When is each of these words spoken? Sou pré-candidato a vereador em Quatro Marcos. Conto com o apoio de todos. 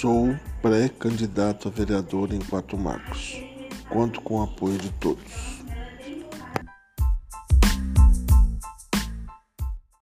Sou 0.00 0.34
pré-candidato 0.62 1.68
a 1.68 1.70
vereador 1.70 2.32
em 2.32 2.40
Quatro 2.40 2.78
Marcos. 2.78 3.36
Conto 3.90 4.20
com 4.22 4.40
o 4.40 4.42
apoio 4.42 4.78
de 4.78 4.90
todos. 4.94 5.61